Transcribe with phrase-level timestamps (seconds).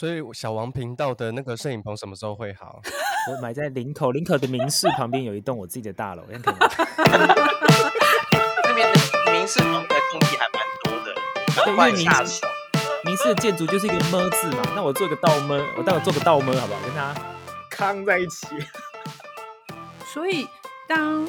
[0.00, 2.80] 所以小王频道的那个摄影棚什么时候会好？
[3.30, 6.54] 我买在林口，林口的民事旁边有一栋我自己的大楼， 那边的
[9.30, 11.14] 民事旁边空地还蛮多的，
[11.66, 12.46] 赶快下手。
[13.04, 16.80] 民事的建筑就是一个么字嘛，那我做个倒么，我待会做个倒么好不好？
[16.80, 17.14] 跟他
[17.70, 18.46] 康在一起。
[20.10, 20.48] 所以
[20.88, 21.28] 当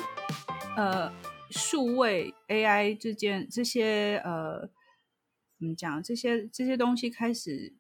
[0.77, 1.11] 呃
[1.49, 4.61] 数位 AI 之间这些呃
[5.59, 7.73] 怎么讲这些这些东西开始。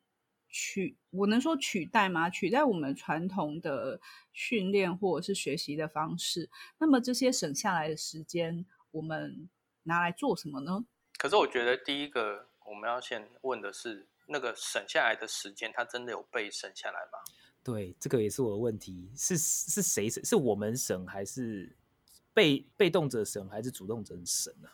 [0.51, 2.29] 取我能说取代吗？
[2.29, 3.99] 取代我们传统的
[4.33, 6.49] 训练或者是学习的方式。
[6.77, 9.49] 那么这些省下来的时间，我们
[9.83, 10.85] 拿来做什么呢？
[11.17, 17.19] 可是我觉得第一个我们要先问的是，那个省下来的时间，它真的有被省下来吗？
[17.63, 19.11] 对，这个也是我的问题。
[19.15, 20.23] 是是谁省？
[20.25, 21.77] 是我们省，还是
[22.33, 24.67] 被被动者省，还是主动者省呢？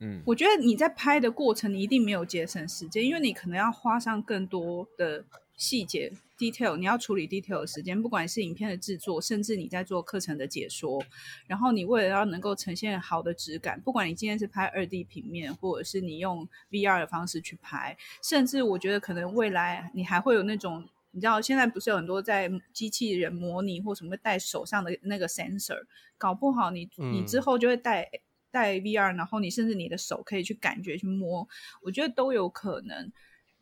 [0.00, 5.24] 嗯，我觉得你在拍的过程，你一定没有节省时间，因为你可能要花上更多的
[5.56, 11.02] 细节 detail，你要处理 detail 的时间，不管是影片的制作，甚至你在做课程的解说，
[11.48, 25.84] 然后你为了要能够呈现好的质感，不管你今天是拍二 D 平面，或者是你用 VR 的方式去拍，甚至我觉得可能未来你还会有那种，你知道现在不是有很多在机器人模拟或什么带手上的那个 sensor，
[26.16, 28.08] 搞不好你你之后就会带。
[28.50, 31.48] 带 VR，然后你甚至你的手可以去感觉去摸，
[31.82, 33.12] 我觉得都有可能。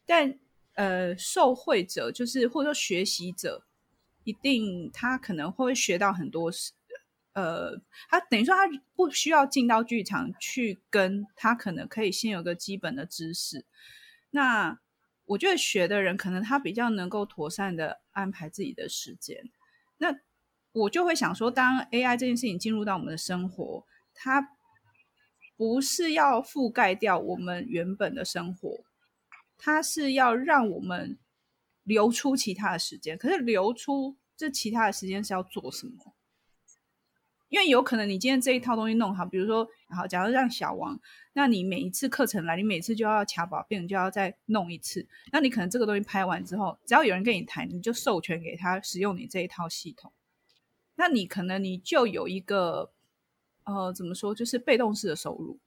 [0.04, 0.38] 但
[0.74, 3.64] 呃，受惠者就是或者说学习者，
[4.24, 6.50] 一定他可能会学到很多。
[7.32, 8.62] 呃，他等于说他
[8.94, 13.66] 不需要进到剧场去跟，他可能可以先有个基本的知识。
[14.30, 14.78] 那
[15.26, 19.50] 我觉得学的人可能他比较能够妥善的安排自己的时间。
[19.98, 20.18] 那
[20.72, 24.55] 我就会想说，当 AI 这件事情进入到我们的生活，它
[25.56, 28.84] 不是要覆盖掉我们原本的生活，
[29.56, 31.18] 它是要让我们
[31.82, 33.16] 留出其他的时间。
[33.16, 36.12] 可是留出这其他的时间是要做什么？
[37.48, 41.00] 因为有可能你今天这一套东西弄好，比如说，好，假如让小王，
[41.32, 45.08] 那你每一次课程来，你每次就要卡保并就要再弄一次。
[45.32, 50.12] 那你可能这个东西拍完之后，只要有人跟你谈，你就授权给他使用你这一套系统。
[50.96, 52.92] 那你可能你就有一个。
[53.66, 54.32] 呃，怎么说？
[54.32, 55.58] 就是被动式的收入。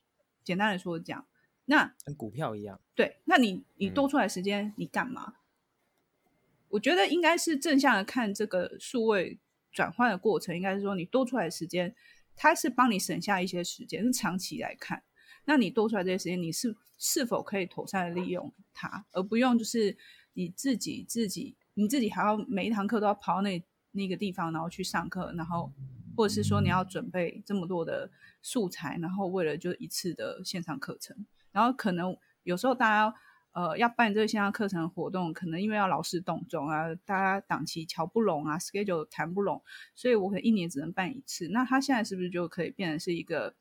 [0.42, 1.26] 简单来说讲，
[1.66, 2.80] 那跟股票一样。
[2.96, 5.26] 对，那你你多出来时间，你干嘛？
[5.28, 5.34] 嗯。
[6.70, 9.38] 我觉得应该是正向的看这个数位
[9.72, 11.94] 转换的过程，应该是说你多出来的时间，
[12.38, 14.02] 它是帮你省下一些时间。
[14.02, 15.04] 是长期来看，
[15.44, 19.98] 那你多出来这些时间，你是是否可以妥善的利用它，而不用就是
[20.34, 23.62] 你自己自己你自己还要每一堂课都要跑到那
[23.92, 25.70] 那个地方，然后去上课，然后。
[26.20, 33.16] 或者是说你要准备这么多的素材，然后为了就一次的线上课程，然后可能有时候大家
[33.54, 39.64] 呃要办这个线上课程活动，可能因为要劳师动众啊，大家档期瞧不拢啊，schedule 谈不拢，
[39.96, 41.48] 所以我可能一年只能办一次。
[41.48, 43.56] 那他现在是不是就可以变成是一个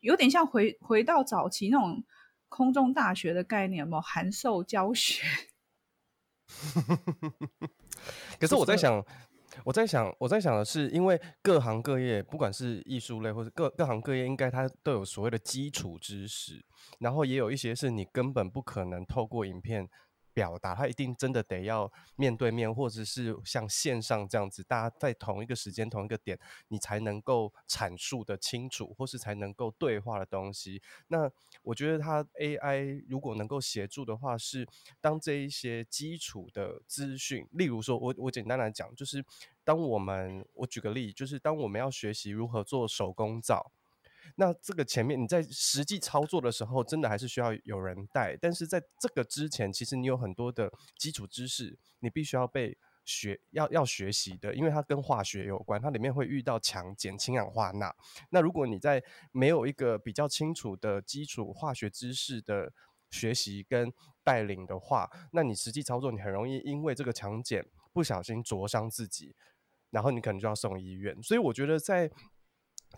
[0.00, 2.02] 有点像回回到早期那种
[2.48, 5.22] 空中大学的概念，有没有函授教学？
[8.40, 9.04] 可是我在想。
[9.64, 16.64] 我在想，我在想的是，因为各行各业，不管是艺术类或者各各行各业，应该它都有所谓的基础知识，
[17.00, 19.88] 然后也有一些是你根本不可能透过影片。
[20.38, 26.38] 表达他一定真的得要面对面，或者是像线上这样子，大家在同一个时间、同一个点，
[26.68, 30.80] 你才能够阐述的清楚，或是才能够对话的东西。
[31.08, 31.28] 那
[31.64, 34.64] 我觉得他 AI 如果能够协助的话，是
[35.00, 39.24] 当这一些基础的资讯，例如说，我我简单来讲，就是
[39.64, 43.72] 当我们我举个例，就是当我们要学习如何做手工皂。
[44.36, 48.36] 那这个前面你在实际操作的时候，真的还是需要有人带。
[48.40, 57.94] 但是在这个之前，其实你有很多的基础知识，你必须要被学，要要学习的，因为它跟化学有关，它里面会遇到强碱、氢氧化钠。
[58.30, 59.02] 那如果你在
[59.32, 62.72] 没有一个比较清楚的基础化学知识的
[63.10, 69.34] 学习跟带领的话，那你实际操作，你很容易因为这个强碱不小心灼伤自己，
[69.90, 71.16] 然后你可能就要送医院。
[71.22, 72.10] 所以我觉得在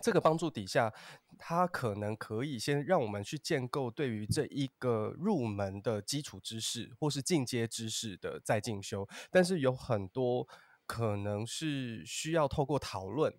[0.01, 0.93] 这个帮助底下，
[1.37, 10.47] 它可能可以先让我们去建构对于这一个入门的基础知识或是进阶知识的再进修，但是有很多
[10.85, 13.33] 可能是需要透过讨论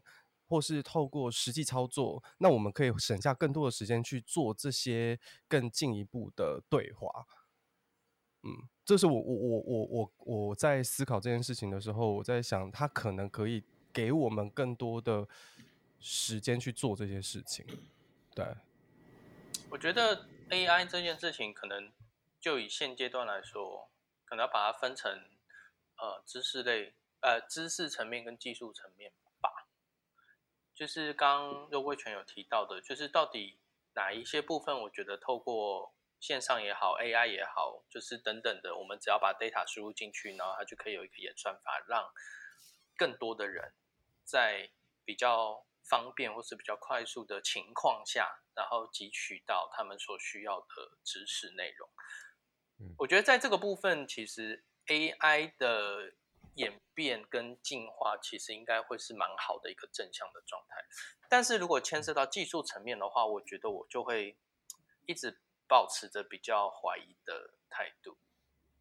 [0.47, 7.27] 或是透过实际操作，那我们可以省下更多的时间去做这些更进一步的对话。
[8.45, 15.27] 嗯，这是我我我我我我在思考这件事情的时候，我在想，它可能可以给我们更多的。
[16.03, 17.65] 时间去做这些事情，
[18.35, 18.45] 对。
[19.71, 21.91] 我觉得 AI 这件事情，可能
[22.41, 23.89] 就以现阶段来说，
[24.25, 25.11] 可能要把它分成
[25.97, 29.69] 呃知识类呃知识层面跟技术层面吧。
[30.75, 33.59] 就是刚肉桂犬有提到的，就是到底
[33.95, 42.13] 哪一些部分，我觉得透过线上也好，AI 也好，就是等等的，我们只要把 data 输入进去，然后它就可以有一个演算法，让
[42.97, 43.73] 更多的人
[44.25, 44.71] 在
[45.05, 51.89] 比较方便或是比较快速的情况下，然后汲取到他们所需要的知识内容。
[52.99, 56.15] 我觉得在这个部分，其实 AI 的
[56.55, 60.85] 演变跟进化，其实应该会是蛮好的一个正向的状态。
[61.29, 64.37] 但是如果牵涉到技术层面的话，我觉得我就会
[65.07, 68.19] 一直保持着比较怀疑的态度。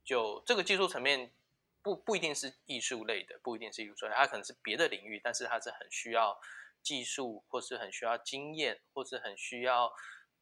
[0.04, 1.32] 就这个技术层面，
[1.84, 6.42] 不不一定是艺术类的，不一定是艺术类，它可能是别的领域，但是它是很需要
[6.84, 9.92] 技术，或是很需要经验，或是很需要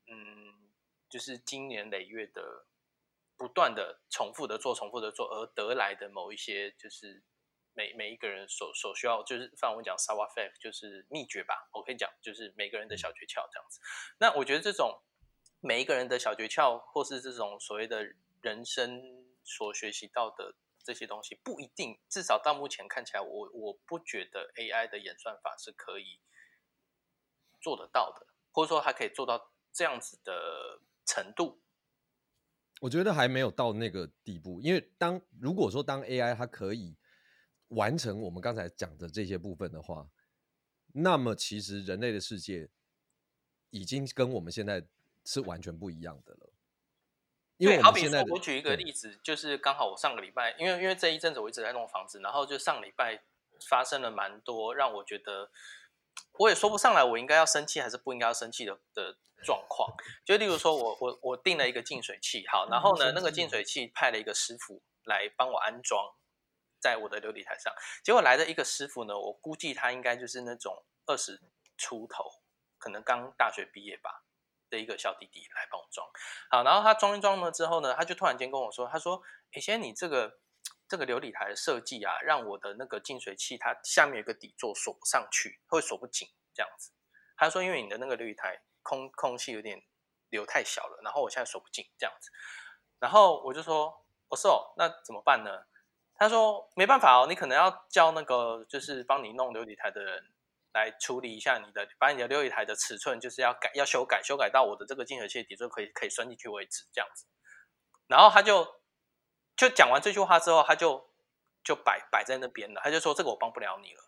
[0.08, 0.72] 嗯，
[1.10, 2.66] 就是经年累月的。
[3.40, 7.24] 不断的重复的做，重复的做，而得来的某一些，就是
[7.74, 11.70] 每每一个人所所需要，就是范文讲 Sawa Fact，就是秘诀吧。
[11.72, 13.80] 我可以讲，就是每个人的小诀窍这样子。
[14.20, 15.02] 那我觉得这种
[15.62, 19.02] 每一个人的小诀窍，或是这种所谓的人生
[19.46, 20.54] 所学习到的
[20.90, 26.20] 这些东西，不一定，至少到目前看起来，我我不觉得 AI 的演算法是可以
[27.62, 31.62] 做得到的，或者说它可以做到这样子的程度。
[32.82, 36.98] 我觉得还没有到那个地步，因为当如果说当 AI 它可以
[37.68, 40.10] 完成我们刚才讲的这些部分的话，
[40.94, 42.68] 那么其实人类的世界
[43.70, 44.88] 已经跟我们现在
[45.24, 46.52] 是完全不一样的了。
[47.60, 53.22] 因为好比说，我举一个例子，就是刚好我上个礼拜，因为因为这一阵子我一直在弄房子，然后就上礼拜
[53.70, 55.52] 发生了蛮多让我觉得
[56.40, 59.18] 我也说不上来，我应该要生气还是不应该要生气的的。
[59.42, 59.90] 状况
[60.26, 66.14] 就例如说我，我我我订了一个净水器，好，然后呢，那个净水器派了一个师傅来帮我安装
[66.78, 67.74] 在我的琉璃台上，
[68.04, 71.40] 结果来的一个师傅呢，我估计他应该就是那种二十
[71.78, 72.26] 出头，
[72.78, 74.26] 可能刚大学毕业吧
[74.70, 76.08] 的一个小弟弟来帮我装，
[76.50, 79.22] 好，然后他装一装了之后呢，他就突然间跟我说，他说
[79.54, 80.40] ：“哎，先，你这个
[80.88, 86.92] 这个琉璃台的设计啊，让我的那个净水器它下面有个底座锁不上去，会锁不紧这样子。”
[87.38, 89.84] 他说：“因为你的那个琉璃台。”空空气有点
[90.30, 92.32] 流太小了，然后我现在锁不紧这样子，
[92.98, 95.52] 然后我就说，我说哦，那怎么办呢？
[96.16, 100.24] 他说没办法哦，你可能要叫那个就是帮你弄琉璃台的人
[100.74, 107.26] 来处理一下你的，把你的六一台的尺寸就是要改，要修改，修改到我的这个净水器底座可以可以钻进去为止这样子。
[108.08, 108.68] 然后他就
[109.56, 111.10] 就讲完这句话之后，他就
[111.64, 114.04] 就摆摆在那边了，他就说这个我帮不了你了。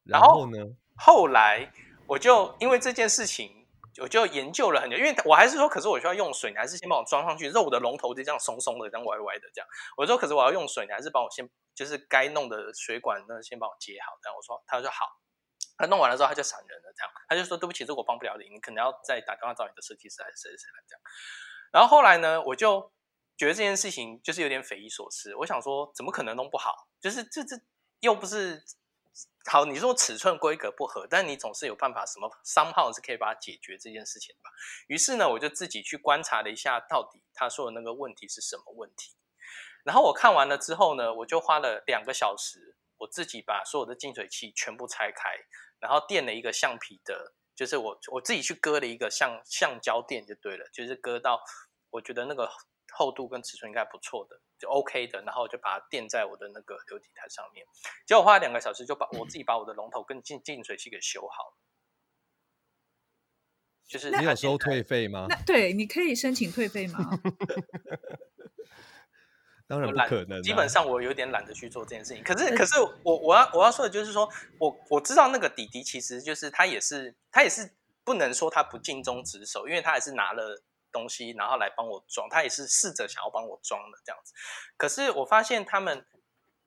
[0.05, 0.59] 然后呢？
[0.97, 1.73] 后来
[2.07, 3.62] 我就因为这件事情，
[4.01, 4.97] 我就研究了很久。
[4.97, 7.49] 因为我还是说，可是我需要用水，你还是先帮我装上去。
[7.49, 9.69] 肉的龙头就这样松松的，这样歪歪的这样。
[9.97, 14.17] 我说，可是我要用水，你还是帮我先，就是该弄的水管那先帮我接好。
[14.23, 15.05] 这样我说，他说好。
[15.77, 16.93] 他弄完了之后，他就闪人了。
[16.97, 21.01] 这样他就说对不起，这我帮不了你，你可能要再打电话找你的设计师还是谁谁谁来这样。
[21.73, 22.93] 然后后来呢，我就
[23.37, 25.35] 觉得这件事情就是有点匪夷所思。
[25.37, 26.89] 我想说，怎么可能弄不好？
[27.01, 27.57] 就是这这
[28.01, 28.63] 又不是。
[29.51, 34.51] 好，你说尺寸规格不合，但你总是有办法，什么商号是可以把它解决这件事情吧？
[34.87, 39.17] 于是呢，我就自己去观察了一下，到底他说的那个问题是什么问题。
[39.85, 45.31] 然后我看完了之后呢，我就花了两个小时，我自己把所有的净水器全部拆开，
[45.81, 51.41] 然后垫了一个橡皮的，就是我我自己去割了一个橡橡胶垫就对了，就是割到
[51.91, 52.51] 我觉得那个。
[52.95, 57.67] 厚度跟尺寸应该不错的，就 OK 的，然后就把它垫在我的那个流体台上面。
[58.07, 61.57] 结果花了两个小时，就把我自己把我的龙头跟净净水器给修好了。
[63.89, 65.27] 就是你有收退费吗？
[65.29, 66.99] 那对，你可以申请退费吗？
[69.67, 70.43] 当然不可能、啊。
[70.43, 72.23] 基本上我有点懒得去做这件事情。
[72.23, 80.63] 可是，可是我我要我要说的就是说，我我知道那个弟弟其实就是他也是他也是不能说他不尽忠职守，因为他还是拿了。
[80.93, 84.33] 东西，然后来帮我装，他也是试着想要帮我装的这样子。
[84.77, 86.07] 可是我发现他们，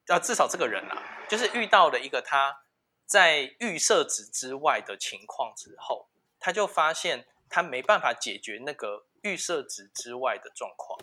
[0.08, 2.64] 啊，至少这个人啊，就是遇到了一个他
[3.06, 11.00] 在预设值之外的情况之后，他就发现他没办法解决那个预设值之外的状况。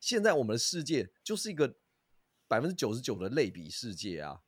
[0.00, 1.74] 现在我们的世界就是一个
[2.48, 4.40] 百分之九十九的类比世界啊。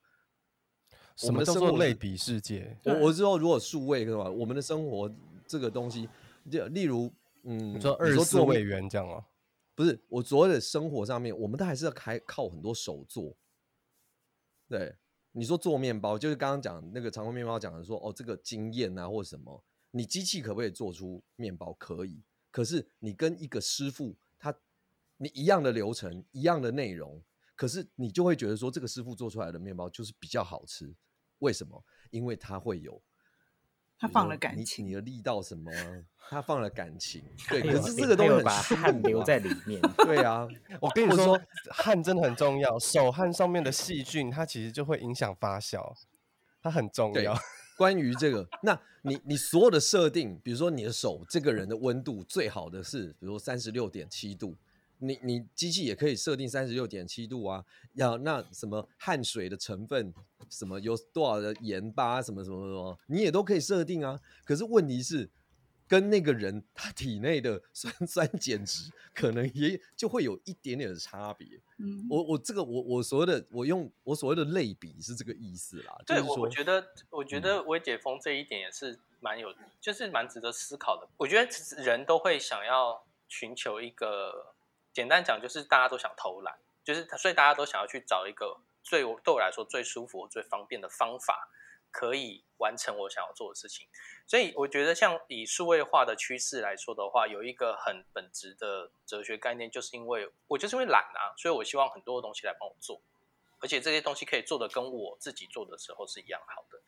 [1.17, 2.77] 什么叫做类比世界？
[2.85, 5.09] 我我知道，如果数位的话，我们的生活
[5.47, 6.09] 这个东西，
[6.51, 7.15] 就例如。
[7.45, 9.25] 嗯，你说二十四位元这样啊？
[9.75, 13.37] 不是，我所谓的生活上面，我们都还是要开靠很多手做。
[14.69, 14.97] 对，
[15.33, 21.73] 你说做面包，就是刚刚讲那个长虹面包讲的说，哦，这个经验啊，或者什么，你机器可不可以做出面包？
[21.75, 22.23] 可以。
[22.51, 24.57] 可是你跟一个师傅，他
[25.17, 27.21] 你一样的流程，一样的内容，
[27.57, 30.95] 可是你就会觉得说，这个师傅做出来的面包就是比较好吃。
[31.41, 31.85] 为什么？
[32.11, 33.03] 因为他会有。
[34.05, 35.71] 他放了感情，你，你的力道什么？
[36.29, 37.63] 他放了感情， 对。
[37.63, 39.81] 可是这个东西很把汗留在里面。
[40.05, 40.47] 对啊，
[40.79, 42.79] 我跟你说，汗真的很重要。
[42.79, 45.95] 手汗上面的细菌，它其实就会影响发酵，
[46.63, 47.35] 它很重要。
[47.79, 54.55] 关于这个，那你你所有的设定，比如说你的手这个人的温度最好的是，比如说三十六点七度。
[54.99, 60.15] 你你机器也可以设定三十六点七度啊，要那什么汗水的成分，
[60.49, 64.19] 什么有多少的盐巴，什么什么什么，你也都可以设定啊。
[64.45, 65.29] 可是问题是，
[65.87, 71.61] 跟那个人他体内的 酸酸碱值可能也就会有一点点的差别。
[71.79, 75.95] 嗯，我我这个我我所谓的我用我所谓的类比是这个意思啦。
[76.07, 81.09] 对，就是、我觉得我觉得微解封这一点也是蛮有，就是蛮值得思考的。
[81.19, 81.51] 我觉得
[81.83, 84.54] 人都会想要寻求一个。
[84.95, 91.51] 简单讲就是大家都想偷懒，就是所以大家都想要去找一个最对我来说最舒服、最方便的方法，
[91.91, 93.89] 可以完成我想要做的事情。
[94.25, 103.03] 所以我觉得，像以数位化的趋势来说的话，有一个很本质的哲学概念，就是因为我就是因为懒啊，所以我希望很多的东西来帮我做，
[103.59, 106.81] 而且这些东西可以做得跟我自己做的时候是一样好的。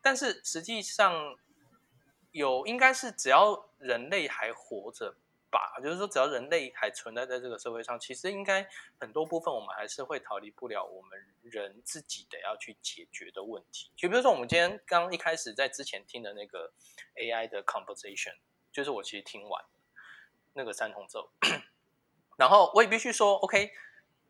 [0.00, 1.36] 但是实际上
[2.30, 5.14] 有应该是只要人类还活着。
[5.50, 13.90] 吧，就是说，只要人类还存在在这个社会上，其实应该很多部分我们还是会逃离不了我们人自己得要去解决的问题。
[13.96, 16.72] 就比如说，我们今天刚一开始在之前听的那个
[17.16, 18.36] AI 的 conversation，
[18.72, 19.64] 就是我其实听完
[20.54, 21.30] 那个三重奏，
[22.36, 23.70] 然后我也必须说，OK，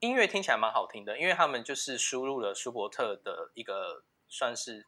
[0.01, 4.87] 音乐听起来蛮好听的，因为他们就是输入了舒伯特的一个算是。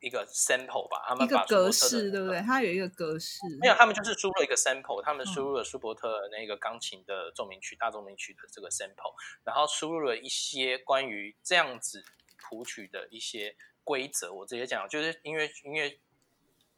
[0.00, 2.40] 一个 sample 吧，他们把一个格式对不对？
[2.40, 9.14] 它有一个格式，没有，他们就是输入一个 sample，他们输入了舒伯特那个钢琴的奏鸣曲、大奏鸣曲的这个 sample，
[9.44, 12.04] 然后输入了一些关于这样子
[12.36, 14.32] 谱曲的一些规则。
[14.32, 15.98] 我直接讲，就是音乐音乐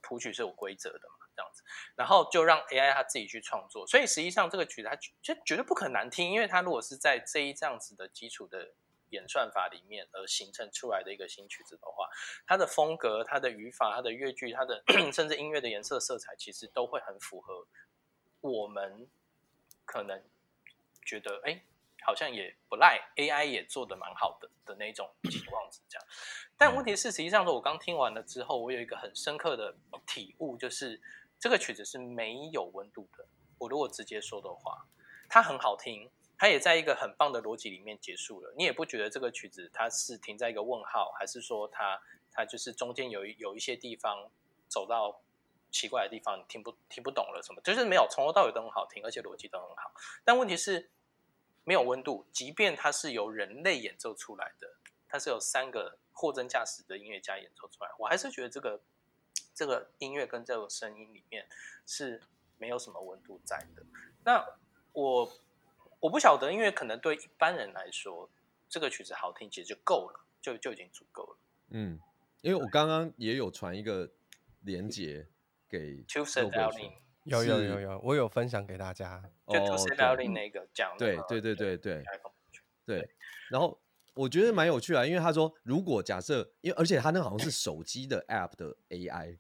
[0.01, 1.63] 谱曲是有规则的嘛，这样子，
[1.97, 3.87] 然后就让 AI 它自己去创作。
[3.87, 8.73] 所以实际上这个曲子它就绝对不可能难听，因为它如果是在这一这样子的基础的。
[9.11, 12.09] 演算法里面而形成出来的一个新曲子的话，
[12.47, 17.67] 它的风格、它的语法、它的乐句、它的 甚至音乐的颜色、色彩，其实都会很符合
[18.41, 19.09] 我们
[19.85, 20.23] 可能
[21.05, 21.63] 觉得，哎，
[22.07, 25.99] 好像也不赖，AI 也做的蛮好的的那种情况之下。
[26.57, 29.77] 但问题是，实际上说，我刚听完了之后，我有一个很深刻的
[30.07, 31.01] 体悟，就是
[31.39, 33.27] 这个曲子是没有温度的。
[33.59, 34.87] 我如果直接说的话，
[35.29, 36.11] 它很好听。
[36.41, 42.01] 它也在一个很棒的逻辑里面结束了，你也不觉得这个曲子它是停在一个问号，还是说它
[42.33, 44.27] 它就是中间有有一些地方
[44.67, 45.21] 走到
[45.71, 47.61] 奇怪的地方，你听不听不懂了什么？
[47.61, 49.93] 就是没有，从头到尾都很好听，而且逻辑都很好。
[50.25, 50.89] 但问题是
[51.65, 54.67] 没有温度，即便它是由人类演奏出来的，
[55.11, 58.81] 它是有三个货真价实的音乐家演奏出来，我还是觉得这个
[59.55, 61.47] 这个音乐跟这个声音里面
[61.85, 62.23] 是
[62.57, 63.83] 没有什么温度在的。
[64.25, 64.43] 那
[64.93, 65.31] 我。
[66.01, 68.31] 我不晓得，因为可能对一般人来说，
[68.69, 71.37] 这个曲子好听其实就够了，就就已经足够了。
[71.69, 72.01] 嗯，
[72.41, 74.11] 因为我刚刚也有传一个
[74.63, 75.29] 连接
[75.69, 79.23] 给 Two Step Violin，有有有有，我有分享给大家。
[79.47, 82.03] 就 Two Step Violin 那个讲，对对对对对
[82.87, 83.11] 对。
[83.51, 83.79] 然后
[84.15, 89.39] 我觉得蛮有趣啊，因为他说，如果假设，因为而且他那好像是手机的 App 的 AI，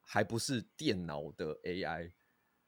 [0.00, 2.10] 还不是电脑的 AI。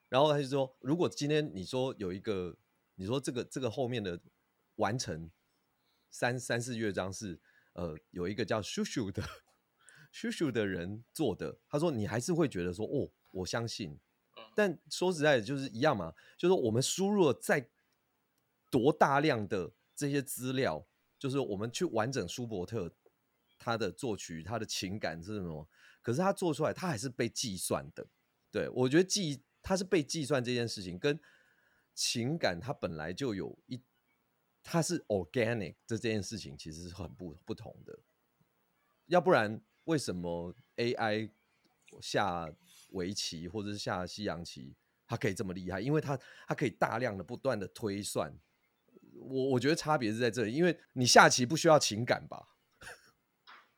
[0.07, 2.55] 然后他就说，如果今天你说有一个。
[2.95, 4.19] 你说这个这个后面的
[4.75, 5.31] 完成
[6.09, 7.39] 三三四乐章是
[7.73, 9.23] 呃有一个叫叔叔的
[10.11, 13.99] 叔叔的人做的，他说你还是会觉得说哦，我相信，
[14.55, 17.67] 但说实在的，就是一样嘛，就是我们输入了再
[18.69, 22.93] 多大量的这些资料，就是我们去完整舒伯特
[23.57, 25.67] 他的作曲，他的情感是什么，
[26.01, 28.07] 可是他做出来，他还是被计算的。
[28.51, 31.19] 对，我觉得计他是被计算这件事情跟。
[31.93, 33.81] 情感它本来就有一，
[34.63, 37.99] 它是 organic 这件事情其实是很不不同的，
[39.07, 41.29] 要不然为什么 AI
[42.01, 42.51] 下
[42.91, 45.79] 围棋或者是下西洋棋，它可以这么厉害？
[45.79, 48.33] 因为它它可以大量的不断的推算。
[49.15, 52.49] 我我觉得差别是在这里，因为你下棋不需要情感吧？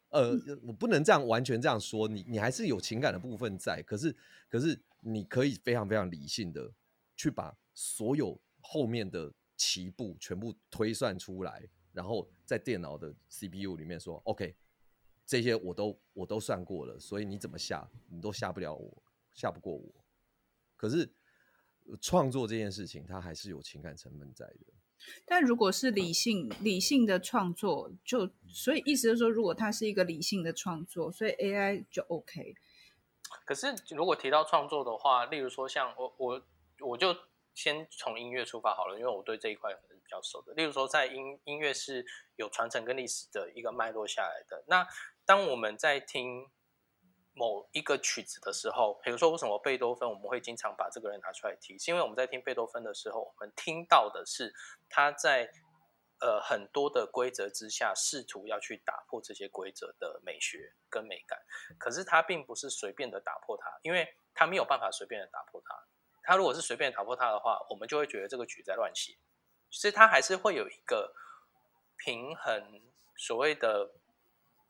[0.10, 4.15] 呃，我不能这样完全这样说，你你还是有情感的部分在，可是
[4.48, 6.72] 可是你可以非常非常理性的
[7.17, 7.57] 去把。
[7.75, 11.62] 所有后面的棋步全部推算出来，
[11.94, 14.55] 然后在电脑的 CPU 里面说：“OK，
[15.25, 19.03] 这些我都我都算过了，所以你怎么下，你都下不了我，
[19.34, 19.94] 下不过我。”
[20.75, 21.13] 可是
[22.01, 24.74] 创作这件事情，它还是有情感成分在的。
[25.25, 32.55] 但如果是理性理性的创作，就所以意思是说，如果它是一个理性的创作，所以 AI 就 OK。
[33.46, 36.46] 可是如果提到创作的话，例如说像我我
[36.79, 37.15] 我就
[37.56, 40.54] 先从音乐出发好了，因为我对这一块可能比较熟的。
[40.54, 44.64] 例如说，在音音乐是有传承跟历史的一个脉络下来的。
[44.68, 44.86] 那
[45.26, 46.52] 当我们在听
[47.34, 54.54] 某一个曲子的时候，比如说为什么贝多芬我们会经常把这个人拿出来提，是因为我们在听贝多芬的时候，我们听到的是
[54.90, 55.50] 他在
[56.20, 61.40] 呃很多的规则之下，试图要去打破这些规则的美学跟美感。
[61.78, 65.76] 可是他并不是随便的打破它，因为他没有办法随便的打破它。
[66.25, 69.15] 他如果是随便打破它的话，我们就会觉得这个曲在乱写。
[69.70, 71.13] 所以他还是会有一个
[71.98, 72.82] 平衡，
[73.15, 73.91] 所谓的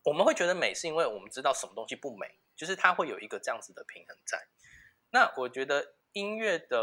[0.03, 2.39] 我们会觉得美，是因为我们知道什么东西不美。
[2.55, 4.41] 就是它会有一个这样子的平衡在。
[5.09, 6.79] 那我觉得音乐的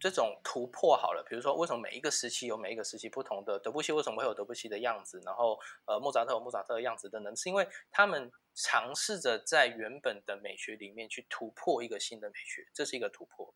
[0.00, 5.20] 这种突破好了，比如说为什么每一个时期有每一个时期不同的德布西，为什么会有德布西的样子？
[5.22, 13.52] 然后呃莫扎特有莫扎特的样子等等，是因为他们尝试着在原本的美学里面去突破一个新的美学，这是一个突破。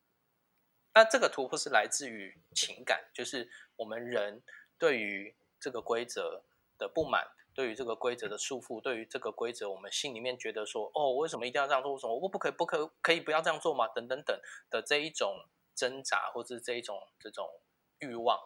[0.98, 4.42] 那这个突破是来自于情感，就是我们人
[4.76, 6.42] 对于这个规则
[6.76, 7.24] 的不满。
[7.54, 11.92] 对于这个规则的束缚，对于这个规则，我们心里面觉得说，哦，为什么一定要这样做？
[11.92, 12.52] 为什么我不可以？
[12.52, 13.86] 不可以可以不要这样做吗？
[13.94, 14.36] 等等等
[14.70, 17.48] 的这一种挣扎，或者是这一种这种
[18.00, 18.36] 欲望，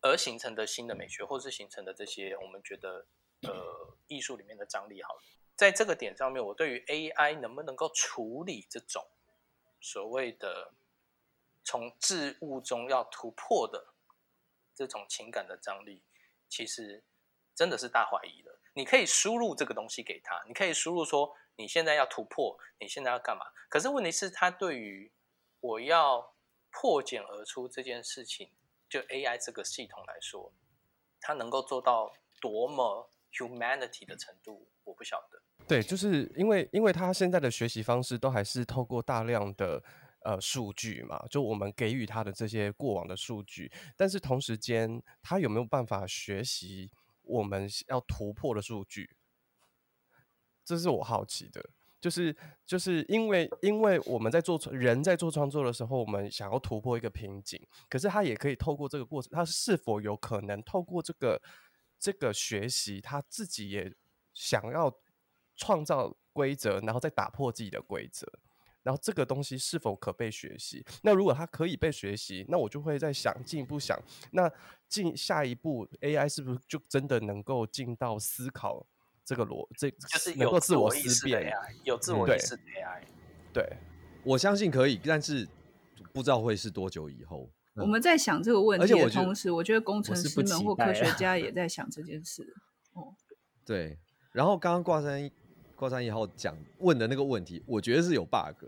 [0.00, 3.06] 而形成的新的美学，或是形成的这些我们觉得
[3.42, 5.00] 呃艺术里面的张力。
[5.00, 5.16] 好，
[5.54, 9.04] 在这个点上面，我对于 AI 能不能够处理这种
[9.80, 10.72] 所谓的
[11.64, 13.94] 从事物中要突破的
[14.74, 16.02] 这种情感的张力，
[16.48, 17.04] 其实。
[17.54, 18.60] 真的是大怀疑了。
[18.72, 23.44] 你可以输入这个东西给他，你可以输入说你现在要突破，你现在要干嘛？
[23.68, 25.12] 可是问题是，他对于
[25.60, 26.34] 我要
[26.70, 28.50] 破茧而出这件事情，
[28.88, 30.50] 就 AI 这个系统来说，
[31.20, 35.42] 它能够做到多么 humanity 的程度，我不晓得。
[35.68, 39.84] 对，就是因为因为他现在的学习方式都还是透过大量的
[40.24, 46.90] 呃数据嘛，就我们给予他的这些过往的数据，但是同时间他有没有办法学习？
[47.24, 49.14] 我们要突破的数据，
[50.64, 51.64] 这是我好奇的，
[52.00, 61.40] 就是就是因为因为我们在做人在做创作的时候，我们想要突破一个瓶颈，可是他也可以透过这个过程，他是否有可能透过这个
[61.96, 63.94] 这个学习，他自己也
[64.34, 64.92] 想要
[65.54, 68.26] 创造规则，然后再打破自己的规则。
[68.82, 70.84] 然后这个东西是否可被学习？
[71.02, 73.96] 那如果它可以被学习，那我就会在想进一步想，
[74.32, 74.50] 那
[74.88, 78.84] 进下一步 AI 是不是就真的能够进到思考
[79.24, 83.06] 这个逻这就是能够自我思辨 AI 有自我意识的 AI？、嗯、
[83.52, 83.76] 对，对
[84.24, 85.46] 我相信可以，但是
[86.12, 87.48] 不知道会是多久以后。
[87.74, 92.54] 我们在想这个问题的同时，我觉得工程师们或科学家也在想这件事。
[92.94, 93.14] 哦，
[93.64, 93.98] 对，
[94.32, 95.30] 然后刚刚挂山。
[95.82, 98.66] 高山一号讲问的那个问题，我觉得是有 bug，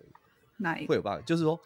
[0.57, 1.25] 哪一个会有 bug？
[1.25, 1.57] 就是说，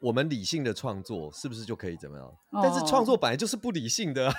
[0.00, 2.26] 我们理性的创作是不是就可以怎么样？
[2.50, 4.34] 哦、但是创作本来就是不理性的啊，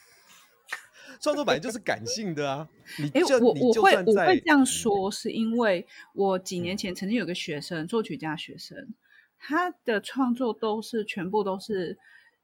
[1.20, 2.66] 创作本来就是感性的啊。
[2.98, 8.94] 你就、欸、我我会我会这样说，是因为我几年前曾经有个学生，嗯、作曲家学生，
[9.38, 11.98] 他的创作都是全部都是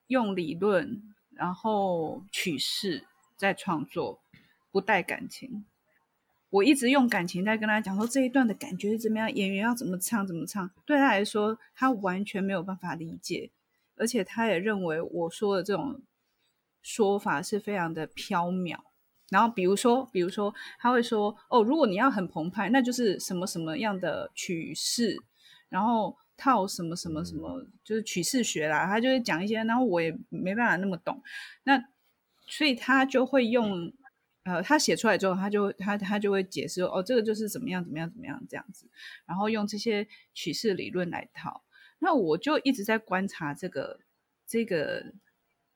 [0.09, 3.07] 用理论，然后曲式
[3.39, 4.21] 在创作，
[4.71, 5.65] 不带感情。
[6.53, 10.71] 我一直用感情在跟他讲说，这一段的感觉是怎么样，演员要怎么唱怎么唱。
[10.85, 13.51] 对他来说，他完全没有办法理解，
[13.97, 16.03] 而且他也认为我说的这种
[16.83, 18.79] 说法是非常的飘渺。
[19.31, 25.17] 然后比如说，比如说他会说：“哦，如果你要很澎湃，那就是什么什么样的曲式，
[25.71, 31.23] 然后套什么什么什么，就是曲式学啦。”他就会讲一些，然后我也没办法那么懂。
[31.63, 31.83] 那
[32.47, 33.91] 所以他就会用。
[34.45, 38.87] 呃，他写出来之后，他就他他就会解释哦，这个就是怎么样怎么样怎么样这样子，
[39.25, 41.63] 然后用这些曲式理论来套。
[42.01, 44.01] 那我就一直在观察这个
[44.45, 45.13] 这个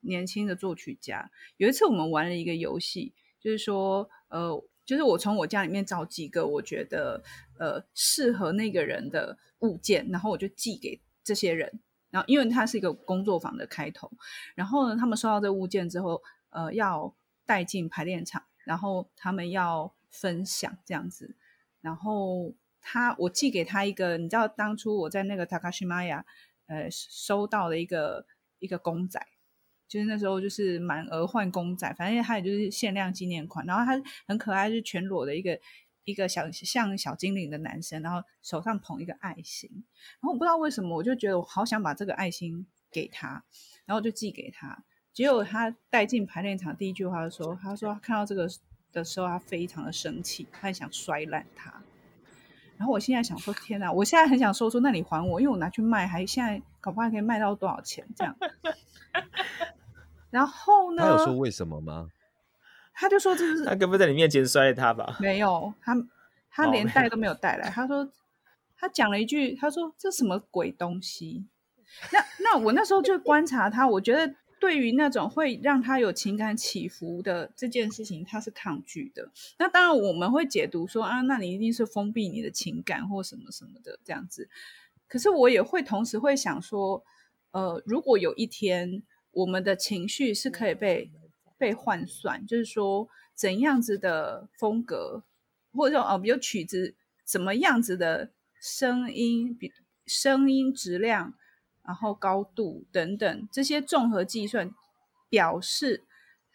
[0.01, 1.31] 年轻的作曲家。
[1.59, 7.23] 有一次我们玩了一个游戏，就是说，呃，就是我从我家里面找几个我觉得
[7.61, 11.79] 呃适合那个人的物件，然后我就寄给这些人。
[12.11, 14.11] 然后因为它是一个工作坊的开头，
[14.57, 18.43] 然后呢，他们收到这物件之后，呃，要带进排练场。
[18.67, 21.37] 然后他们要分享这样子，
[21.81, 26.25] 然后他我寄给他一个，你知道当初我在那个 Takashimaya
[26.67, 28.27] 呃收到的一个
[28.59, 29.25] 一个公仔，
[29.87, 35.61] 就是那时候就是满额换公仔，反正他也就是限量纪念款，然后他很可爱，就全裸的一个
[36.03, 39.71] 一个小像小精灵的男生，然后手上捧一个爱心，
[40.21, 43.45] 然后我不知道为什么，我就觉得我好想把这个爱心给他，
[43.85, 44.83] 然后就寄给他。
[45.17, 48.47] 结果他带进排练场，第一句话就说：“他说他看到这个
[48.93, 51.73] 的时候，他非常的生气，他很想摔烂它。”
[52.77, 53.91] 然后我现在想说：“天哪！
[53.91, 58.37] 我现在很想说出那你还我，因为我拿去卖，还现在搞不好还可以卖到多少钱这样。
[60.29, 61.03] ”然后呢？
[61.03, 62.11] 他有说为什么吗？
[62.93, 65.97] 他就说：“这是他根本在你面前摔他吧？”没有，他
[66.51, 67.71] 他连带都没有带来。
[67.71, 68.07] 他说
[68.77, 71.47] 他讲了一句：“他说这什么鬼东西？”
[72.13, 79.31] 那那我那时候就观察他，我觉得对于那种会让他有情感起伏的这件事情，他是抗拒的。
[79.59, 84.49] 那当然我们会解读说啊，那你一定是封闭你的情感或什么什么的这样子。
[85.09, 87.05] 可是我也会同时会想说，
[87.53, 89.03] 呃，如果有一天。
[89.37, 91.11] 我们的情绪是可以被
[91.59, 95.25] 被换算，就是说怎样子的风格，
[95.75, 99.71] 或者说哦，比如曲子怎么样子的声音，比
[100.07, 101.35] 声音质量，
[101.87, 104.75] 然后高度等等这些综合计算，
[105.29, 106.05] 表示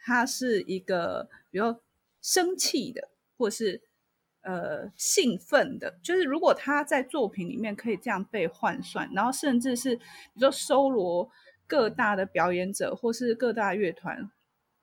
[0.04, 1.76] 它是一个比如
[2.22, 3.82] 生气的，或是
[4.41, 10.04] 呃兴奋的，就是如果他在作品里面可以这样被换算，然后甚至是比
[10.36, 11.32] 如说搜罗。
[11.67, 14.30] 各大的表演者或是各大乐团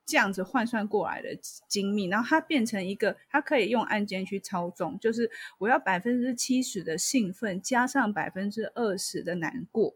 [0.07, 9.93] 这样子换算过来的精密，然后它变成一个，它可以用按键去操纵，就是我要百分之七十的兴奋加上百分之二十的难过。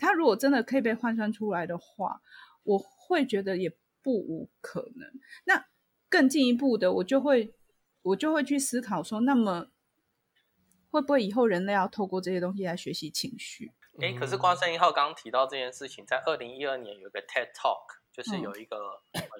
[0.00, 2.20] 它如果真的可以被换算出来的话，
[2.64, 3.70] 我会觉得也
[4.02, 5.08] 不无可能。
[5.44, 5.66] 那
[6.08, 7.54] 更进一步的，我就会
[8.02, 9.68] 我就会去思考说，那么
[10.90, 13.72] 会不会以后人类要透过这些东西来学习情绪？
[14.00, 18.76] 哎，可是瓜生一号刚刚提到这件事情，在二零一二年有一个 TED Talk，就是有一个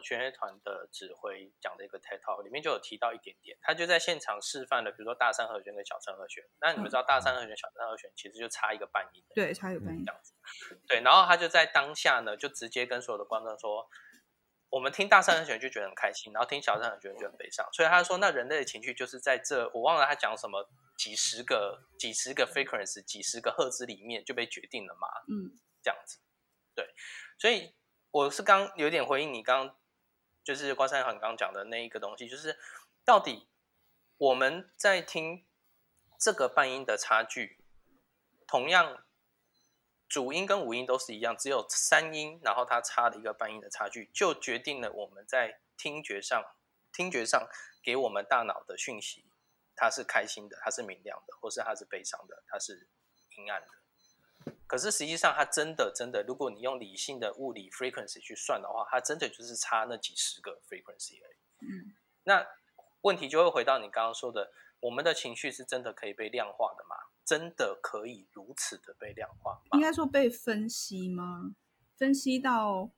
[0.02, 6.44] 弦乐团的指挥讲的一个 TED Talk，里面就有提到一点点，他就在现场示范了，比如说大三和弦跟小三和弦。
[6.60, 10.34] 那你们知道大三和弦、小三和弦其实就差一个半音，对，差一个半音这样子。
[10.86, 13.88] 对，然后他就在当下呢，就直接跟所有的观众说。
[14.72, 17.68] 我们听大三和弦就觉得很开心，然后听小三和弦就很悲伤。
[17.72, 20.64] 所以他说，那人类的情绪就是在这，我忘了他讲什么，
[20.96, 25.08] 几十个、几十个 frequency、几十个赫兹里面就被决定了嘛？
[25.28, 26.20] 嗯，这样子。
[26.76, 26.88] 对，
[27.40, 27.74] 所以
[28.12, 29.76] 我是刚有点回应你刚，
[30.50, 32.58] 就是关山很刚讲的那一个东西，就是
[33.04, 33.48] 到底
[34.16, 35.46] 我们在听
[36.18, 37.62] 这个半音的差距，
[38.46, 39.04] 同样。
[40.08, 46.42] 主音跟五音都是一样，只有三音，然后它差了一个半音的差距，就决定了我们在听觉上，
[46.92, 47.48] 听觉上
[47.80, 49.30] 给我们大脑的讯息，
[49.76, 52.88] 它是开心的，它是明亮的，或是它是悲伤的，它是
[53.36, 53.68] 阴暗的。
[54.70, 61.66] 可是实际上，它真的真的，如果你用理性的物理 frequency 去算的话，它真的就是差那几十个 frequency 而已。
[61.66, 62.46] 嗯，那
[63.00, 66.94] 问题就会回到你刚刚说的，我们的情绪是真的可以被量化的吗？
[67.24, 69.61] 真的可以如此的被量化吗？
[69.72, 71.56] 应该说被分析吗？
[71.96, 72.88] 分析到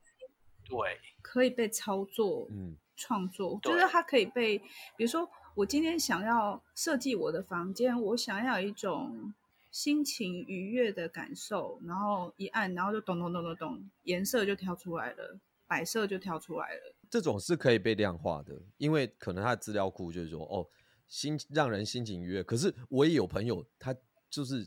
[0.66, 4.58] 对，可以被操作，嗯，创作就是它可以被，
[4.94, 9.32] 比如说我今天想要设计我的房间，我想要一种
[9.72, 16.94] 心情愉悦的感受，然后一按，然后就咚咚咚咚咚，颜色就跳出来了，摆设就跳出来了。
[17.10, 20.68] 这种是可以被量化的，因为可能他的资料库就是说，哦，
[21.08, 22.44] 心让人心情愉悦。
[22.44, 23.92] 可是我也有朋友，他。
[24.32, 24.66] 就是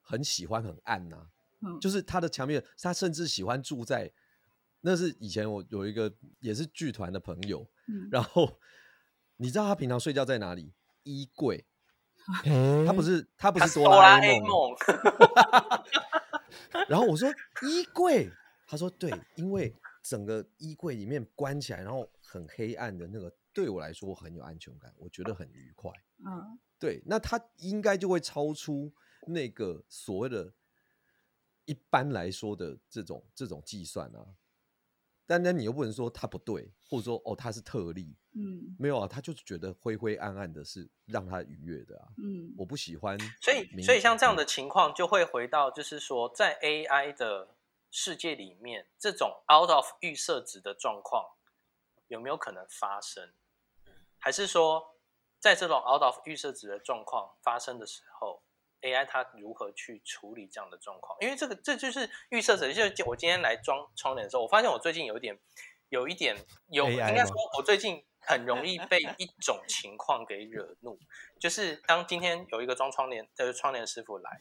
[0.00, 1.26] 很喜欢很暗呐、啊，
[1.62, 4.12] 嗯、就是他的墙面，他甚至喜欢住在，
[4.82, 8.60] 那是以前我有一个也是剧团的朋友，嗯、然后
[9.38, 10.72] 你知道他平常睡觉在哪里？
[11.02, 11.64] 衣柜，
[12.44, 14.74] 嗯、他不是他不是哆啦 A 梦，
[16.88, 17.28] 然后我说
[17.62, 18.30] 衣柜，
[18.66, 25.90] 他说对，因为整个衣柜里面关起来，然后很黑暗的那个，对我来说很有安全感，我觉得很愉快，
[26.24, 28.92] 嗯对，那他应该就会超出
[29.26, 30.52] 那个所谓的
[31.64, 34.26] 一般来说的这种这种计算啊。
[35.32, 43.18] 但那你又不能说他不对，或者说哦他是特例，嗯，没有啊，他就是觉得灰灰暗暗的是让他愉悦的啊，嗯，我不喜欢。
[43.40, 47.56] 所以所以像这样的情况就会回到，就是说在 AI 的
[47.90, 51.24] 世界里面，这种 out of 预设值的状况
[52.08, 53.32] 有没有可能发生？
[54.18, 54.92] 还是说？
[55.42, 58.44] 在这种 out of 预设值的状况发生的时候
[58.82, 61.16] ，AI 它如何去处理这样的状况？
[61.20, 62.74] 因为这个这就是预设值。
[62.74, 65.38] 就是我今天来装窗帘的时候，我发现我最近有一点，
[65.88, 66.36] 有一点
[66.68, 70.98] 有，应该说，我最近很容易被一种情况给惹怒，
[71.40, 74.40] 就是当今天有一个装窗帘的窗帘师傅来，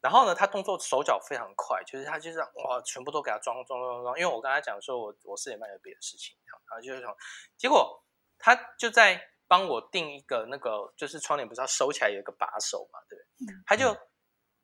[0.00, 4.18] 然后呢，他动作手脚非常快，就是他就是哇，全部都给他装装装装。
[4.18, 7.16] 因为我跟他讲说我我四点半有别的事情，然后就是说，
[7.56, 8.04] 结果
[8.38, 9.28] 他就在。
[9.48, 13.18] 帮我定一个那个，就是窗帘不是要收起来有一个把手嘛，对，
[13.66, 13.96] 他就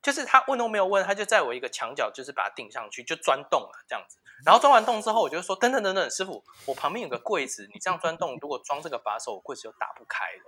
[0.02, 4.18] 就是他问都没有问，他就在我一个墙角，就是把它钉上去，就钻洞了这样子。
[4.44, 10.44] 然后钻完洞之后，我就说等等等等，师傅，我旁边有个柜子，你这样钻洞，如果装这个把手，柜子就打不开了。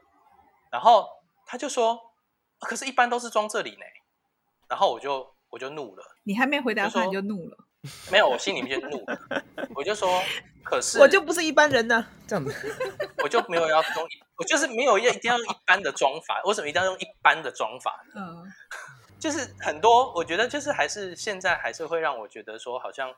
[0.70, 1.08] 然后
[1.44, 1.98] 他就说，
[2.60, 3.84] 可是一般都是装这里呢。
[4.68, 7.58] 然后我就我就怒了，你还没回答他你就怒了。
[8.12, 9.04] 没有，我心里面就怒，
[9.74, 10.22] 我就说，
[10.62, 12.52] 可是我就不是一般人呢、啊，这样子，
[13.24, 18.04] 我就没有要用，我就是没有要一定要用一般的装法，为什么一定要用一般的装法？
[18.14, 18.52] 嗯，
[19.18, 23.14] 就是很多，我觉得就是还是现在还是会让我觉得说，好像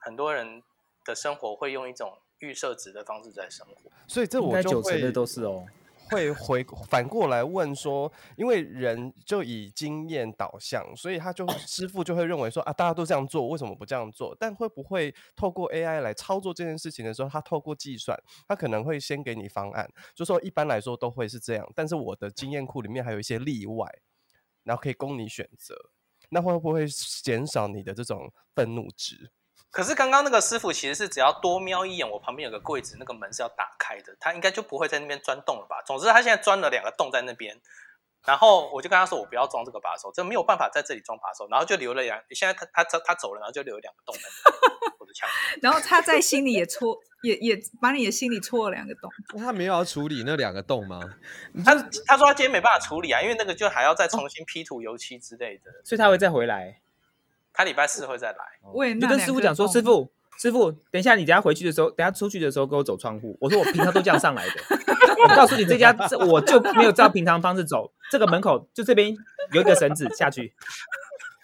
[0.00, 0.62] 很多人
[1.04, 5.66] 的生活会用一种预设值的方式在生活，所以这我就会九成的都是哦。
[6.10, 14.36] 会回反过来问说，因为人就以经验导向，所以他就师傅就会认为说啊，大家都这样做，为什么不这样做？
[14.38, 23.88] 但会不会透过 AI 来操作这件事情的时候，他透过计算，他可能会先给你方案，就说一般来说都会是这样，但是我的经验库里面还有一些例外，
[24.64, 25.74] 然后可以供你选择，
[26.30, 26.86] 那会不会
[27.22, 29.30] 减少你的这种愤怒值？
[29.72, 35.80] 可是刚刚那个师傅其实是只要多瞄一眼，我旁边有个柜子，那个门是要打开的，他应该就不会在那边钻洞了吧？
[35.86, 37.58] 总之他现在钻了两个洞在那边，
[38.26, 44.20] 然后我就跟他说，我不要装这个把手，这没有办法在这里装把手，然后就留了两，现在他他他他走了，然后就留了两个洞在
[45.00, 45.26] 我的墙，
[45.62, 49.10] 然后他在心里也戳， 也也把你的心里戳了两个洞。
[49.38, 51.00] 他没有要处理那两个洞吗？
[51.64, 56.81] 他他说他今天没办法处理啊，因为那个就还要再重新 P 图油漆之类的，所以他会再回来。
[57.52, 58.38] 他礼拜四会再来。
[58.72, 63.36] 我也就跟师傅讲说，师傅，师傅，等一下你等下回去的时候，等下出去的时候给我走窗户。
[63.40, 64.52] 我说我平常都这样上来的。
[65.22, 67.92] 我告诉你，这家这我就没有照平常方式走。
[68.10, 69.14] 这个门口就这边
[69.52, 70.52] 有一个绳子下去。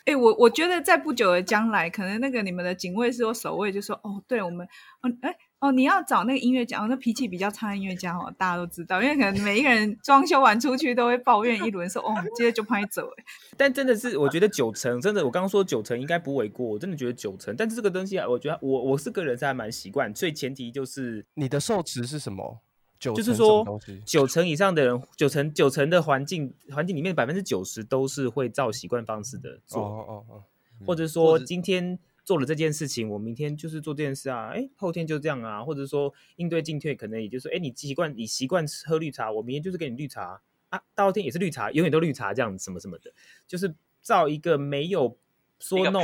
[0.07, 4.67] 哎、欸，我我觉得在不久的将来，可能那个你们的警卫室或守卫就说，哦，对我们，
[5.03, 5.37] 嗯，哎。
[5.61, 13.11] 哦，你要找那个音乐家，哦，那脾气比较差的音乐家哦，大家都知道，因为可能每一个人装修完出去都会抱怨一轮，说哦，接着就拍走。
[13.59, 17.57] 但真的是，我觉得九成真的，我刚刚说九成应该不为过，我真的觉得九成。
[17.57, 22.61] 但是这个东西啊，我觉得我我是个人是还蛮习惯，所以前提就是你的受持是什么？
[23.01, 23.65] 九就是说
[24.05, 30.43] 九成以上的人，九成九成的环境环境里面百分之九十都是会照习惯方式的做，哦哦哦，
[30.87, 31.99] 或者说今天。
[32.29, 40.39] 做了这件事情，我明天就是做这件事啊，哎，后天就这样啊，或者说应对进退，可能也就是说，哎，你习惯你习惯喝绿茶，我明天就是给你绿茶
[40.69, 43.11] 啊，大后天也是绿茶，永远都绿茶这样子，什么什么的，
[43.47, 45.17] 就是造一个没有
[45.59, 46.01] 说 no，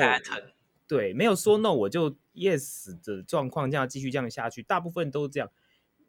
[0.88, 5.50] 对，没有说 no 我就 yes 的状况，这样继续这样下去，大部分都是这样。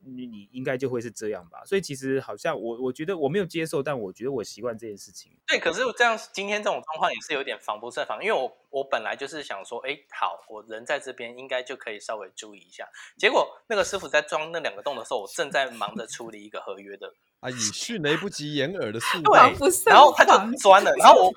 [0.06, 5.32] 你你应该就会是这样吧，所以其实好像我我觉得我没有接受，但我觉得我习惯这件事情。
[5.48, 12.88] 对，可是这样今天这种状况也是有点防不胜防，因为我我本来就是想说，哎，好，我人在这边应该就可以稍微注意一下。
[13.18, 19.40] 结果那个师傅在装那两个洞的时候，我正在忙着处理一个合约的啊，以迅雷不及掩耳的速度，对，
[19.88, 21.34] 然后他就钻了，然后我我，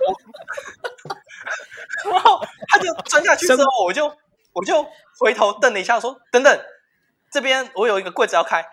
[2.12, 4.06] 然后他就钻下去之后，我就
[4.52, 4.86] 我就
[5.18, 6.60] 回头瞪了一下，说等等。
[7.30, 8.64] 这边我有一个柜子要开，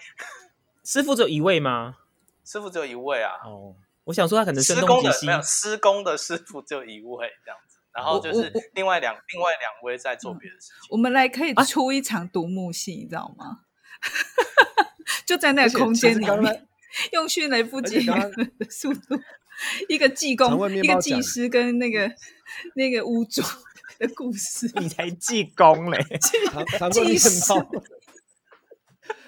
[0.83, 1.97] 师傅只有一位吗？
[2.43, 3.33] 师傅只有一位啊。
[3.43, 10.89] 哦，我想说他可能施工的没有施工的师傅只有一位这样子，然后就是另外两另外两位在做别的事情。
[10.89, 13.61] 我们来可以出一场独幕戏，你知道吗？
[15.25, 16.67] 就在那个空间里面，
[17.13, 19.19] 用迅雷不及掩耳的速度，
[19.89, 22.11] 一个技工、一个技师跟那个
[22.75, 23.41] 那个屋主
[23.97, 24.71] 的故事。
[24.75, 25.99] 你才技工嘞，
[26.93, 27.29] 技师。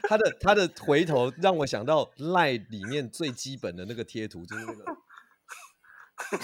[0.08, 4.98] 他的他的回头让我想到 LINE 里面最基本的那个贴图，就是那个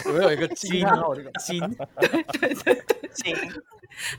[0.12, 1.16] 有没有一个惊叹号？
[1.16, 1.60] 那个惊，
[2.00, 3.36] 对对对对，惊，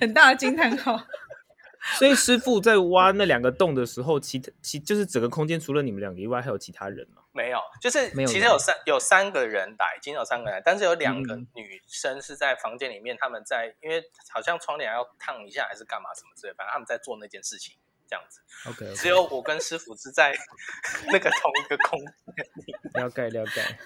[0.00, 1.00] 很大的惊叹号。
[1.98, 7.20] 所以师傅在挖那两个洞的时候，其他其就是整个空间除了你们两个以外，还有其他人吗？
[7.32, 14.02] 没有，就是其实有三有三个人来，今天有三个人来，但是有两个女生是在房间里面，他们在因为
[14.32, 17.76] 好像窗帘要烫一下还是干嘛什么之类，反正他们在做那件事情。
[18.14, 20.32] 这样子，OK，只有我跟师傅是在
[21.10, 22.72] 那个同一个空间里。
[22.94, 23.78] 了解了解。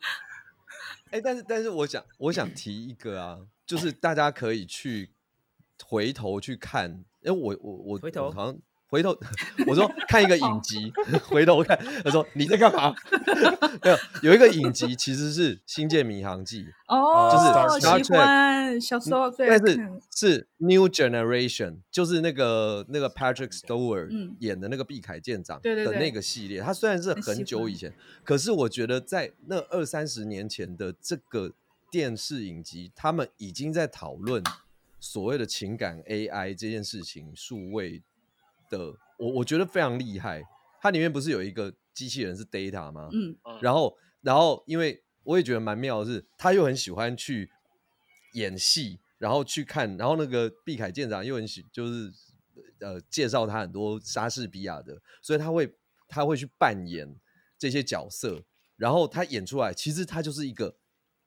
[1.10, 5.14] 哎，但是但是我想我想提一个啊，就是大家可以去
[5.84, 8.58] 回头去看，因为我我我回头好像。
[8.88, 9.16] 回头
[9.66, 10.92] 我说 看一个影集，
[11.24, 12.94] 回头看他说你在干嘛？
[13.82, 17.46] 没有有一个影集其实是《星舰迷航记》哦，就是
[18.04, 26.60] 喜欢小时候最但是是 New Generation，就是那个那个 Patrick Stewart 演的那个碧凯舰长的那个系列。
[26.60, 31.52] 他虽然是很久以前，可是我觉得在那二三十年前的这个
[31.90, 34.42] 电视影集，他们已经在讨论
[35.00, 38.02] 所谓的情感 AI 这件事情，数位。
[38.70, 40.42] 的我我觉得非常厉害，
[40.80, 43.08] 它里面不是有一个机器人是 data 吗？
[43.12, 47.50] 嗯，然后然后因为我也觉得蛮妙的是，他又很喜欢去
[48.34, 52.12] 演戏，然后去看，然后那个毕凯舰长又很喜就是
[52.80, 55.74] 呃介绍他很多莎士比亚的，所以他会
[56.08, 57.18] 他会去扮演
[57.58, 58.44] 这些角色，
[58.76, 60.76] 然后他演出来，其实他就是一个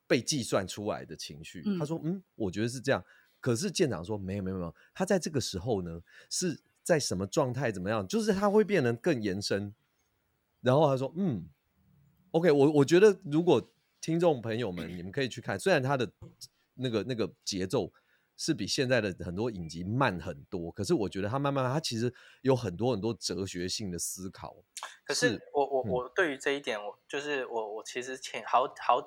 [0.06, 1.62] 被计算出来的情绪。
[1.66, 3.04] 嗯、他说：“嗯，我觉得是这样。”
[3.40, 7.70] 可是舰长说：“没有没有没有，他在这个时候呢是在什么状态？
[7.70, 8.06] 怎么样？
[8.06, 9.74] 就是它会变得更延伸。”
[10.62, 11.48] 然后他说：“嗯
[12.32, 13.62] ，OK，我我觉得如果
[14.00, 16.10] 听众朋友们你们可以去看，虽然他的
[16.74, 17.90] 那个那个节奏
[18.36, 22.12] 是比现在的很多影集慢很多，可是我觉得他慢慢他其实
[22.42, 24.56] 有很多很多哲学性的思考。
[25.04, 29.04] 可是我我我对于这一点，我就是我我其实前好好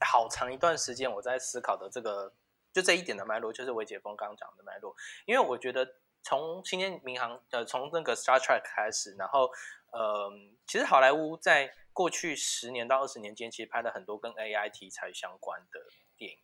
[0.00, 2.32] 好长一段时间我在思考的这个
[2.72, 4.94] 就这一点的脉络，就是韦解峰刚刚讲的脉络，
[5.26, 5.84] 因为我觉得
[6.22, 9.50] 从星舰迷航呃从那个 Star Trek 开始，然后。
[9.92, 10.30] 呃，
[10.68, 15.80] 其实好莱坞在过去十年到二十年间，其实拍了很多跟 AI 题材相关的
[16.16, 16.38] 电影。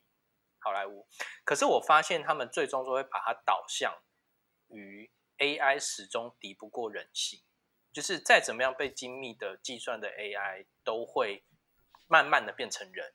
[0.59, 1.07] 好莱坞，
[1.45, 3.97] 可是我发现他们最终都会把它导向
[4.67, 5.09] 于
[5.39, 7.41] AI 始终敌不过人性，
[7.93, 11.45] 就是再怎么样被精密的计算的 AI 都会
[12.09, 13.15] 慢慢的变成人。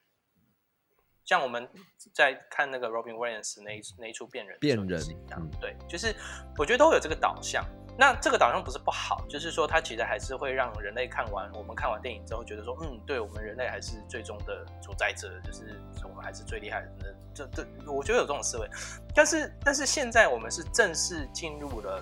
[1.25, 1.67] 像我们
[2.13, 6.15] 在看那个 Robin Williams 那一那一出变人变人一样，对，就是
[6.57, 7.65] 我觉得都会有这个导向。
[7.97, 17.15] 那这个导向不是不好，就是说它其实还是会让人类看完我们看完电影之后，觉得说，嗯，对我们人类还是最终的主宰者，就是我们还是最厉害的。
[17.33, 18.67] 这这，我觉得有这种思维。
[19.13, 22.01] 但是，但是现在我们是正式进入了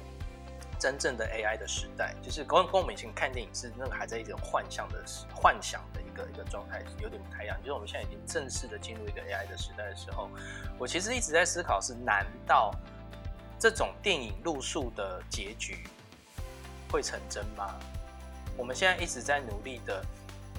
[0.79, 5.03] 真正的 AI 的时代，就是跟跟我们以前看电影是那个还在一种幻想的
[5.35, 7.57] 幻想的一个一个状态，有点不太一样。
[7.59, 10.29] 就是我们现在已经正式的进入一个 AI 的时代的时候，
[10.77, 12.71] 我其实一直在思考是：难道？
[13.61, 15.85] 这种电影路数的结局
[16.89, 17.77] 会成真吗？
[18.55, 20.01] 我们现在一直在努力的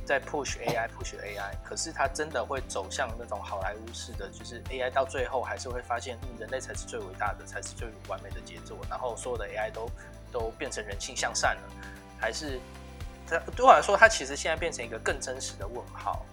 [0.05, 9.91] 在 push AI，push AI，可是它真的会走向那种好莱坞式的，就是 AI 到最后还是会发现，人类才是最伟大的，才是最完美的杰作，然后所有的 AI 都
[10.33, 11.63] 都变成人性向善了，
[12.19, 12.61] 还是
[13.27, 16.25] 它对我来说，它其实现在变成一个更真实的问号。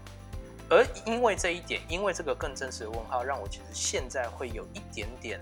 [0.69, 5.39] 而因为这一点，因为这个更真实的问号，让我其实现在会有一点点。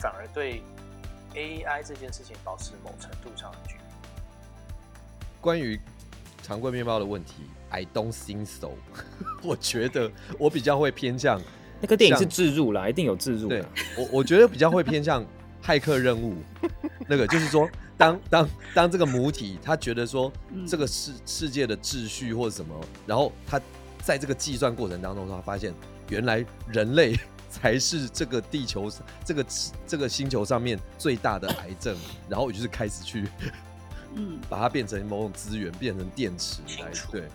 [0.00, 0.62] 反而对
[1.34, 3.80] AI 这件事情保持某程度上的距离。
[5.42, 5.78] 关于
[6.42, 8.70] 长贵面包的问题，I don't think so。
[9.42, 11.40] 我觉得我比较会偏向
[11.80, 13.48] 那个电影是置入啦，一定有置入。
[13.48, 13.64] 对，
[13.96, 15.24] 我我觉得比较会偏向
[15.64, 16.36] 骇客任务。
[17.08, 20.32] 那个就是说，当当当这个母体他觉得说
[20.66, 22.74] 这个世世界的秩序或者什么，
[23.06, 23.60] 然后他
[24.02, 25.74] 在这个计算过程当中，他发现
[26.08, 27.18] 原来人类。
[27.52, 29.46] 才是这个地球上这个
[29.84, 31.96] 这个星球上面最大的癌症，
[32.28, 33.26] 然后我就是开始去，
[34.14, 37.28] 嗯，把它变成某种资源，变成电池来，对，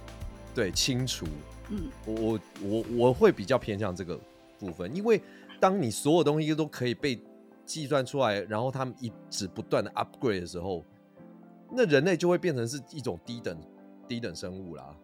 [0.53, 1.25] 对，清除，
[1.69, 4.19] 嗯，我我我我会比较偏向这个
[4.59, 5.21] 部分，因为
[5.59, 7.19] 当你所有东西都可以被
[7.65, 10.83] 计算出来，然后他们一直不断的 upgrade 的时候，
[11.71, 13.57] 那人类就会变成是一种低等
[14.07, 14.95] 低等生物啦。